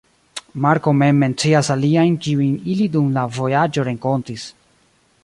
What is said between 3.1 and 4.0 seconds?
la vojaĝo